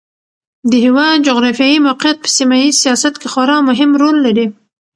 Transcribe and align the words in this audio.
د 0.69 0.71
هېواد 0.85 1.23
جغرافیایي 1.27 1.77
موقعیت 1.87 2.17
په 2.21 2.29
سیمه 2.37 2.55
ییز 2.61 2.75
سیاست 2.83 3.13
کې 3.21 3.27
خورا 3.33 3.57
مهم 3.69 3.91
رول 4.01 4.17
لري. 4.25 4.47